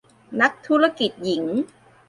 [0.41, 1.43] นักธุรกิจหญิง